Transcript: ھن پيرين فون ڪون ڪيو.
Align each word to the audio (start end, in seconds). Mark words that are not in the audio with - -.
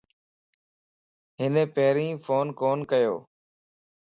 ھن 1.39 1.53
پيرين 1.75 2.13
فون 2.25 2.47
ڪون 2.59 2.79
ڪيو. 2.91 3.15